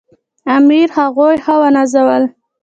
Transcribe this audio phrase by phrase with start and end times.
[0.55, 2.23] امیر هغوی ښه ونازول.